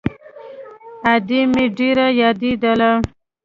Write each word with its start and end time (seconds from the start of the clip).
ادې 1.13 1.41
مې 1.51 1.65
ډېره 1.77 2.05
يادېدله. 2.21 2.91